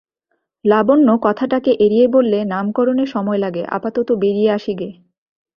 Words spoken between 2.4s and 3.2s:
নামকরণে